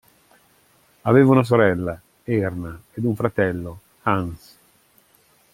[1.03, 4.57] Aveva una sorella, Erna ed un fratello, Hans.